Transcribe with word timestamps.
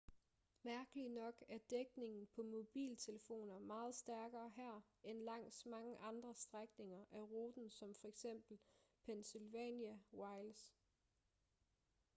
mærkeligt 0.63 1.13
nok 1.13 1.43
er 1.49 1.57
dækningen 1.69 2.27
på 2.35 2.43
mobiltelefoner 2.43 3.59
meget 3.59 3.95
stærkere 3.95 4.49
her 4.55 4.81
end 5.03 5.19
langs 5.21 5.65
mange 5.65 5.97
andre 5.99 6.35
strækninger 6.35 7.05
af 7.11 7.21
ruten 7.21 7.69
som 7.69 7.93
f.eks 7.95 8.25
pennsylvania 9.05 9.99
wilds 10.13 10.73